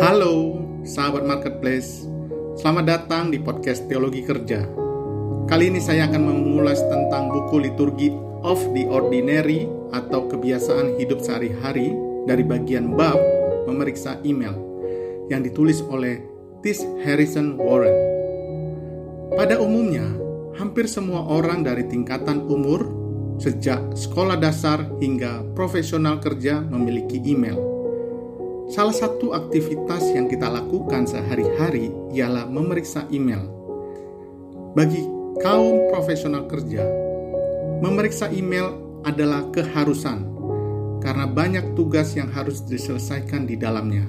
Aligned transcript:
Halo, 0.00 0.56
sahabat 0.88 1.28
marketplace. 1.28 2.08
Selamat 2.56 2.88
datang 2.88 3.28
di 3.28 3.36
podcast 3.36 3.84
Teologi 3.92 4.24
Kerja. 4.24 4.64
Kali 5.44 5.68
ini 5.68 5.84
saya 5.84 6.08
akan 6.08 6.32
mengulas 6.32 6.80
tentang 6.88 7.28
buku 7.28 7.60
liturgi 7.60 8.08
of 8.40 8.56
the 8.72 8.88
ordinary 8.88 9.68
atau 9.92 10.24
kebiasaan 10.32 10.96
hidup 10.96 11.20
sehari-hari 11.20 11.92
dari 12.24 12.40
bagian 12.40 12.96
bab 12.96 13.20
memeriksa 13.68 14.16
email 14.24 14.56
yang 15.28 15.44
ditulis 15.44 15.84
oleh 15.84 16.24
Tis 16.64 16.80
Harrison 17.04 17.60
Warren. 17.60 17.92
Pada 19.36 19.60
umumnya, 19.60 20.08
hampir 20.56 20.88
semua 20.88 21.20
orang 21.28 21.68
dari 21.68 21.84
tingkatan 21.84 22.48
umur 22.48 22.88
sejak 23.36 23.92
sekolah 23.92 24.40
dasar 24.40 24.88
hingga 25.04 25.44
profesional 25.52 26.16
kerja 26.16 26.64
memiliki 26.64 27.20
email 27.28 27.71
Salah 28.72 28.96
satu 28.96 29.36
aktivitas 29.36 30.16
yang 30.16 30.32
kita 30.32 30.48
lakukan 30.48 31.04
sehari-hari 31.04 31.92
ialah 32.16 32.48
memeriksa 32.48 33.04
email. 33.12 33.44
Bagi 34.72 35.04
kaum 35.44 35.92
profesional 35.92 36.48
kerja, 36.48 36.80
memeriksa 37.84 38.32
email 38.32 38.72
adalah 39.04 39.44
keharusan 39.52 40.24
karena 41.04 41.28
banyak 41.28 41.76
tugas 41.76 42.16
yang 42.16 42.32
harus 42.32 42.64
diselesaikan 42.64 43.44
di 43.44 43.60
dalamnya. 43.60 44.08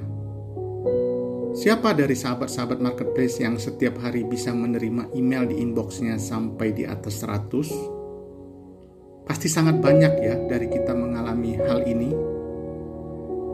Siapa 1.60 1.92
dari 1.92 2.16
sahabat-sahabat 2.16 2.80
marketplace 2.80 3.44
yang 3.44 3.60
setiap 3.60 4.00
hari 4.00 4.24
bisa 4.24 4.56
menerima 4.56 5.12
email 5.12 5.44
di 5.44 5.60
inboxnya 5.60 6.16
sampai 6.16 6.72
di 6.72 6.88
atas 6.88 7.20
100? 7.20 9.28
Pasti 9.28 9.52
sangat 9.52 9.84
banyak 9.84 10.14
ya 10.24 10.40
dari 10.48 10.72
kita 10.72 10.96
mengalami 10.96 11.60
hal 11.60 11.84
ini 11.84 12.33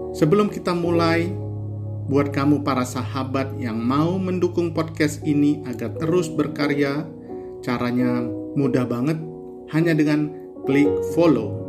Sebelum 0.10 0.50
kita 0.50 0.74
mulai, 0.74 1.30
buat 2.10 2.34
kamu 2.34 2.66
para 2.66 2.82
sahabat 2.82 3.54
yang 3.62 3.78
mau 3.78 4.18
mendukung 4.18 4.74
podcast 4.74 5.22
ini 5.22 5.62
agar 5.70 5.94
terus 6.02 6.26
berkarya, 6.26 7.06
caranya 7.62 8.26
mudah 8.58 8.90
banget, 8.90 9.22
hanya 9.70 9.94
dengan 9.94 10.34
klik 10.66 10.90
follow. 11.14 11.62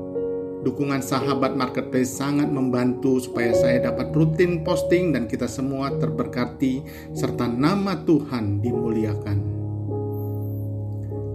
Dukungan 0.64 1.04
sahabat 1.04 1.56
marketplace 1.56 2.12
sangat 2.12 2.48
membantu 2.48 3.20
supaya 3.20 3.52
saya 3.52 3.92
dapat 3.92 4.12
rutin 4.16 4.64
posting 4.64 5.12
dan 5.12 5.28
kita 5.28 5.44
semua 5.44 5.92
terberkati 6.00 6.84
serta 7.12 7.44
nama 7.44 7.96
Tuhan 8.04 8.64
dimuliakan. 8.64 9.38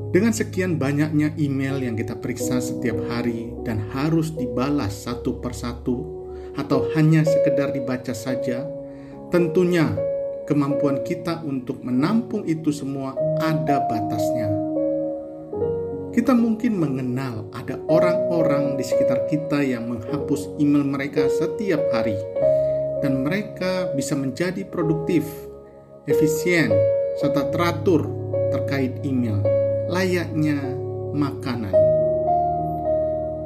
Dengan 0.09 0.31
sekian 0.31 0.80
banyaknya 0.80 1.36
email 1.36 1.84
yang 1.84 2.00
kita 2.00 2.16
periksa 2.17 2.64
setiap 2.64 2.95
hari 3.12 3.52
dan 3.67 3.84
harus 3.92 4.31
dibalas 4.31 4.95
satu 5.03 5.44
persatu, 5.44 6.14
atau 6.56 6.88
hanya 6.95 7.23
sekedar 7.28 7.75
dibaca 7.75 8.16
saja, 8.16 8.64
tentunya 9.31 9.92
kemampuan 10.48 11.03
kita 11.03 11.44
untuk 11.44 11.81
menampung 11.84 12.45
itu 12.47 12.72
semua 12.72 13.17
ada 13.44 13.84
batasnya. 13.86 14.47
Kita 16.16 16.31
mungkin 16.31 16.80
mengenal 16.80 17.52
ada 17.52 17.75
orang-orang 17.92 18.80
di 18.80 18.88
sekitar 18.88 19.28
kita 19.28 19.59
yang 19.59 19.92
menghapus 19.92 20.56
email 20.64 20.88
mereka 20.88 21.28
setiap 21.28 21.84
hari, 21.92 22.16
dan 23.03 23.28
mereka 23.28 23.92
bisa 23.92 24.16
menjadi 24.16 24.64
produktif, 24.64 25.28
efisien, 26.08 26.72
serta 27.19 27.52
teratur 27.52 28.08
terkait 28.56 29.03
email, 29.03 29.44
layaknya 29.92 30.56
makanan. 31.12 31.75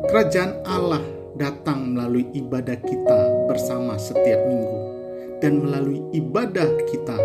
Kerajaan 0.05 0.61
Allah 0.69 1.18
datang 1.39 1.95
melalui 1.95 2.27
ibadah 2.35 2.75
kita 2.83 3.47
bersama 3.47 3.95
setiap 3.95 4.43
minggu, 4.43 4.79
dan 5.39 5.63
melalui 5.63 6.03
ibadah 6.11 6.67
kita 6.91 7.15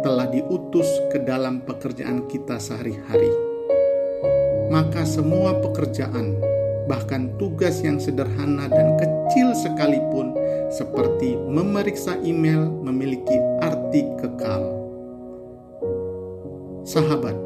telah 0.00 0.24
diutus 0.32 0.88
ke 1.12 1.20
dalam 1.20 1.60
pekerjaan 1.68 2.24
kita 2.32 2.56
sehari-hari. 2.56 3.28
Maka, 4.72 5.04
semua 5.04 5.60
pekerjaan, 5.60 6.40
bahkan 6.88 7.28
tugas 7.36 7.84
yang 7.84 8.00
sederhana 8.00 8.64
dan 8.72 8.96
kecil 8.96 9.52
sekalipun, 9.52 10.32
seperti 10.72 11.36
memeriksa 11.36 12.16
email, 12.24 12.64
memiliki 12.80 13.36
arti 13.60 14.08
kekal. 14.16 14.64
Sahabat, 16.88 17.36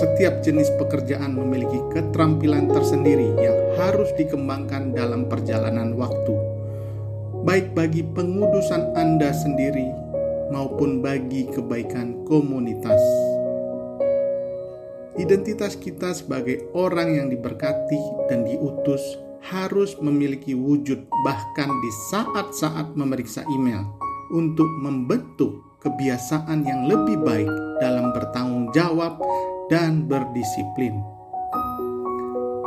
setiap 0.00 0.40
jenis 0.40 0.72
pekerjaan 0.80 1.36
memiliki 1.36 1.76
keterampilan 1.92 2.72
tersendiri 2.72 3.36
yang 3.36 3.56
harus 3.76 4.08
dikembangkan 4.16 4.96
dalam 4.96 5.28
perjalanan 5.28 5.92
waktu, 5.92 6.32
baik 7.44 7.76
bagi 7.76 8.00
pengudusan 8.16 8.96
Anda 8.96 9.28
sendiri 9.36 9.92
maupun 10.48 11.04
bagi 11.04 11.52
kebaikan 11.52 12.24
komunitas. 12.24 13.00
Identitas 15.20 15.76
kita 15.76 16.16
sebagai 16.16 16.64
orang 16.72 17.20
yang 17.20 17.28
diberkati 17.28 18.00
dan 18.32 18.48
diutus 18.48 19.04
harus 19.52 20.00
memiliki 20.00 20.56
wujud 20.56 21.04
bahkan 21.28 21.68
di 21.68 21.90
saat-saat 22.08 22.96
memeriksa 22.96 23.44
email 23.52 23.84
untuk 24.32 24.68
membentuk 24.80 25.60
kebiasaan 25.84 26.64
yang 26.64 26.88
lebih 26.88 27.20
baik 27.20 27.69
dalam 27.80 28.12
bertanggung 28.12 28.68
jawab 28.76 29.18
dan 29.72 30.06
berdisiplin. 30.06 31.00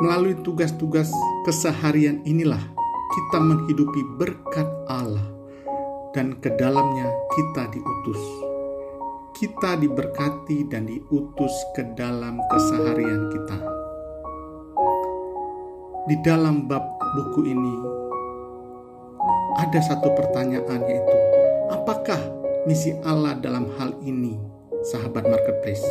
Melalui 0.04 0.36
tugas-tugas 0.44 1.08
keseharian 1.48 2.26
inilah 2.28 2.60
kita 3.14 3.38
menghidupi 3.40 4.02
berkat 4.18 4.68
Allah 4.90 5.24
dan 6.18 6.38
ke 6.42 6.50
dalamnya 6.58 7.08
kita 7.34 7.70
diutus. 7.72 8.22
Kita 9.34 9.78
diberkati 9.78 10.66
dan 10.70 10.90
diutus 10.90 11.54
ke 11.74 11.88
dalam 11.98 12.42
keseharian 12.50 13.30
kita. 13.34 13.58
Di 16.10 16.16
dalam 16.22 16.68
bab 16.68 16.84
buku 17.16 17.42
ini 17.48 17.76
ada 19.62 19.80
satu 19.80 20.12
pertanyaan 20.18 20.82
yaitu 20.84 21.18
apakah 21.72 22.20
misi 22.66 22.98
Allah 23.06 23.38
dalam 23.38 23.70
hal 23.78 23.94
ini, 24.02 24.38
sahabat 24.84 25.24
marketplace? 25.26 25.84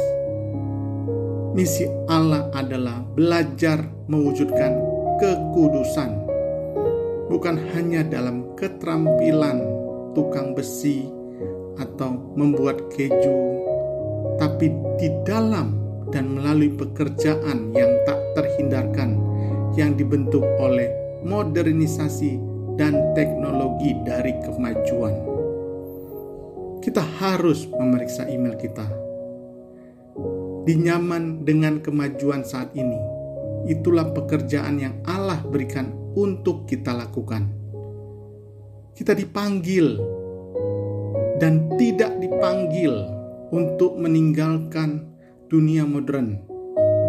Misi 1.53 1.85
Allah 2.09 2.49
adalah 2.57 3.05
belajar 3.13 3.85
mewujudkan 4.09 4.73
kekudusan, 5.21 6.17
bukan 7.29 7.61
hanya 7.77 8.01
dalam 8.05 8.57
keterampilan 8.57 9.61
tukang 10.17 10.57
besi 10.57 11.09
atau 11.77 12.17
membuat 12.37 12.89
keju, 12.93 13.37
tapi 14.41 14.73
di 14.97 15.09
dalam 15.25 15.77
dan 16.13 16.37
melalui 16.37 16.73
pekerjaan 16.73 17.73
yang 17.73 17.93
tak 18.05 18.21
terhindarkan 18.37 19.17
yang 19.77 19.97
dibentuk 19.97 20.45
oleh 20.61 20.93
modernisasi 21.25 22.37
dan 22.77 23.13
teknologi 23.17 23.97
dari 24.05 24.37
kemajuan. 24.45 25.42
Kita 26.82 27.00
harus 27.22 27.65
memeriksa 27.70 28.26
email 28.26 28.59
kita 28.59 28.84
dinyaman 30.66 31.43
dengan 31.43 31.82
kemajuan 31.82 32.43
saat 32.47 32.75
ini. 32.75 32.98
Itulah 33.70 34.10
pekerjaan 34.10 34.82
yang 34.82 34.94
Allah 35.06 35.38
berikan 35.47 35.94
untuk 36.19 36.66
kita 36.66 36.91
lakukan. 36.91 37.47
Kita 38.93 39.15
dipanggil 39.15 39.98
dan 41.38 41.70
tidak 41.79 42.19
dipanggil 42.19 42.93
untuk 43.55 43.99
meninggalkan 43.99 45.06
dunia 45.50 45.87
modern 45.87 46.43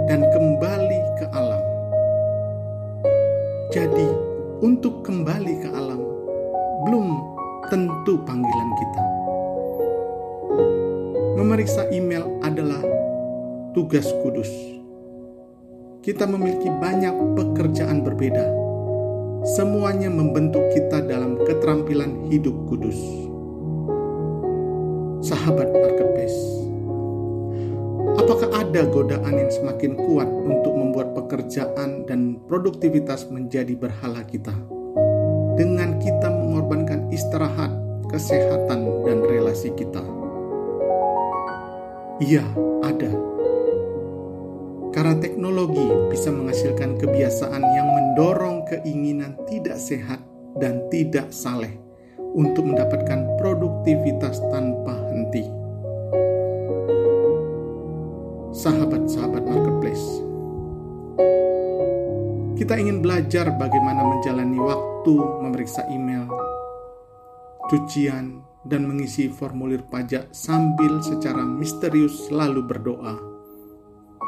dan 0.05 0.21
kembali 0.29 1.01
ke 1.17 1.25
alam. 1.33 1.63
Jadi, 3.73 4.07
untuk 4.61 5.01
kembali 5.01 5.53
ke 5.65 5.69
alam 5.73 6.01
belum 6.85 7.07
tentu 7.73 8.21
panggilan 8.21 8.71
kita. 8.77 8.92
Memeriksa 11.53 11.85
email 11.93 12.41
adalah 12.41 12.81
tugas 13.77 14.09
kudus. 14.25 14.49
Kita 16.01 16.25
memiliki 16.25 16.65
banyak 16.65 17.13
pekerjaan 17.37 18.01
berbeda. 18.01 18.41
Semuanya 19.53 20.09
membentuk 20.09 20.65
kita 20.73 21.05
dalam 21.05 21.37
keterampilan 21.45 22.25
hidup 22.33 22.57
kudus. 22.65 22.97
Sahabat 25.21 25.69
marketplace, 25.69 26.33
apakah 28.17 28.49
ada 28.57 28.89
godaan 28.89 29.37
yang 29.37 29.53
semakin 29.53 29.93
kuat 30.09 30.25
untuk 30.25 30.73
membuat 30.73 31.13
pekerjaan 31.13 32.09
dan 32.09 32.41
produktivitas 32.49 33.29
menjadi 33.29 33.77
berhala 33.77 34.25
kita? 34.25 34.57
Dengan 35.53 36.01
kita 36.01 36.33
mengorbankan 36.33 37.13
istirahat, 37.13 37.69
kesehatan, 38.09 39.05
dan 39.05 39.21
relasi 39.21 39.69
kita. 39.77 40.01
Iya, 42.21 42.45
ada 42.85 43.33
karena 44.93 45.17
teknologi 45.17 45.89
bisa 46.13 46.29
menghasilkan 46.29 47.01
kebiasaan 47.01 47.63
yang 47.65 47.87
mendorong 47.97 48.61
keinginan 48.69 49.33
tidak 49.49 49.81
sehat 49.81 50.21
dan 50.61 50.85
tidak 50.93 51.33
saleh 51.33 51.73
untuk 52.37 52.69
mendapatkan 52.69 53.25
produktivitas 53.41 54.37
tanpa 54.53 54.93
henti. 55.09 55.49
Sahabat-sahabat 58.53 59.43
marketplace, 59.49 60.05
kita 62.61 62.77
ingin 62.77 63.01
belajar 63.01 63.49
bagaimana 63.57 64.05
menjalani 64.05 64.61
waktu 64.61 65.15
memeriksa 65.41 65.89
email, 65.89 66.29
cucian, 67.65 68.45
dan 68.63 68.87
mengisi 68.87 69.27
formulir 69.27 69.83
pajak 69.87 70.31
sambil 70.31 71.03
secara 71.03 71.43
misterius 71.43 72.31
selalu 72.31 72.63
berdoa, 72.63 73.15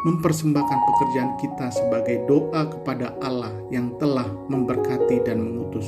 mempersembahkan 0.05 0.79
pekerjaan 0.85 1.31
kita 1.39 1.67
sebagai 1.71 2.27
doa 2.27 2.67
kepada 2.67 3.15
Allah 3.23 3.55
yang 3.71 3.95
telah 3.95 4.27
memberkati 4.51 5.23
dan 5.23 5.39
mengutus. 5.39 5.87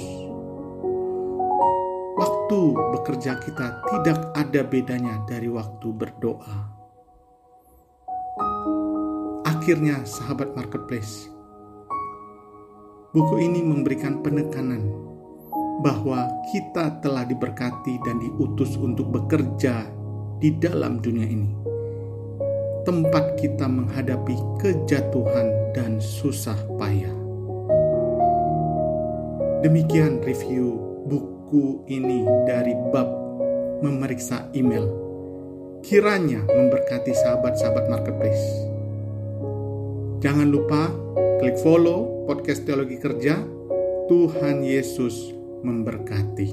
Waktu 2.18 2.60
bekerja 2.98 3.38
kita 3.38 3.68
tidak 3.94 4.20
ada 4.34 4.62
bedanya 4.66 5.22
dari 5.30 5.52
waktu 5.52 5.88
berdoa. 5.94 6.58
Akhirnya, 9.46 10.02
sahabat 10.08 10.56
marketplace, 10.56 11.30
buku 13.12 13.36
ini 13.44 13.62
memberikan 13.62 14.24
penekanan 14.24 15.07
bahwa 15.82 16.26
kita 16.50 16.98
telah 17.06 17.22
diberkati 17.26 18.02
dan 18.02 18.18
diutus 18.18 18.74
untuk 18.78 19.14
bekerja 19.14 19.86
di 20.42 20.54
dalam 20.58 21.02
dunia 21.02 21.28
ini. 21.28 21.52
Tempat 22.86 23.38
kita 23.38 23.68
menghadapi 23.68 24.36
kejatuhan 24.64 25.76
dan 25.76 26.00
susah 26.00 26.56
payah. 26.80 27.14
Demikian 29.62 30.24
review 30.24 30.80
buku 31.06 31.84
ini 31.92 32.24
dari 32.48 32.72
bab 32.90 33.10
memeriksa 33.84 34.48
email. 34.56 34.88
Kiranya 35.84 36.42
memberkati 36.48 37.12
sahabat-sahabat 37.12 37.86
marketplace. 37.92 38.46
Jangan 40.24 40.50
lupa 40.50 40.90
klik 41.44 41.60
follow 41.62 42.26
podcast 42.26 42.66
Teologi 42.66 42.98
Kerja. 42.98 43.38
Tuhan 44.08 44.64
Yesus 44.64 45.37
memberkati. 45.64 46.48